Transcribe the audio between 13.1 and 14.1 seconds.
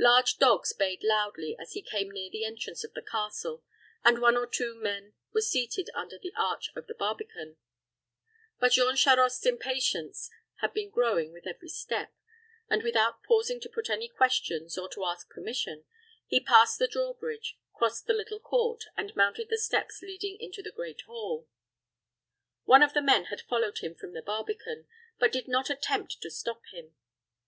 pausing to put any